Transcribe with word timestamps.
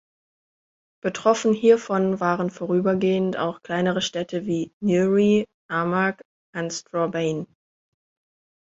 Betroffen 1.03 1.53
hier 1.53 1.77
von 1.77 2.19
waren 2.19 2.49
vorübergehend 2.49 3.37
auch 3.37 3.61
kleinere 3.61 4.01
Städte 4.01 4.47
wie 4.47 4.71
Newry, 4.81 5.45
Armagh 5.69 6.23
und 6.57 6.73
Strabane. 6.73 7.45